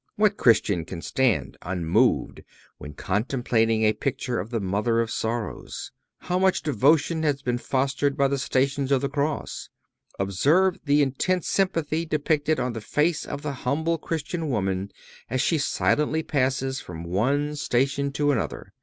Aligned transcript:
What 0.15 0.35
Christian 0.35 0.83
can 0.83 1.03
stand 1.03 1.57
unmoved 1.61 2.41
when 2.79 2.95
contemplating 2.95 3.83
a 3.83 3.93
picture 3.93 4.39
of 4.39 4.49
the 4.49 4.59
Mother 4.59 4.99
of 4.99 5.11
Sorrows? 5.11 5.91
How 6.21 6.39
much 6.39 6.63
devotion 6.63 7.21
has 7.21 7.43
been 7.43 7.59
fostered 7.59 8.17
by 8.17 8.27
the 8.27 8.39
Stations 8.39 8.91
of 8.91 9.01
the 9.01 9.09
Cross? 9.09 9.69
Observe 10.17 10.79
the 10.85 11.03
intense 11.03 11.47
sympathy 11.49 12.07
depicted 12.07 12.59
on 12.59 12.73
the 12.73 12.81
face 12.81 13.25
of 13.27 13.43
the 13.43 13.53
humble 13.61 13.99
Christian 13.99 14.49
woman 14.49 14.89
as 15.29 15.39
she 15.39 15.59
silently 15.59 16.23
passes 16.23 16.79
from 16.81 17.03
one 17.03 17.55
station 17.55 18.11
to 18.13 18.31
another. 18.31 18.73